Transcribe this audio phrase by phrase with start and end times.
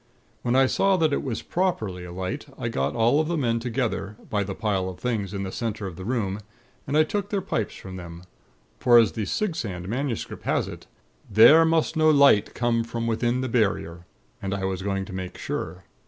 [0.41, 4.43] When I saw that it was properly alight, I got all the men together, by
[4.43, 6.39] the pile of things in the center of the room,
[6.87, 8.23] and took their pipes from them;
[8.79, 10.25] for, as the Sigsand MS.
[10.41, 10.87] has it:
[11.31, 14.05] 'Theyre must noe lyght come from wythin the barryier.'
[14.41, 15.83] And I was going to make sure.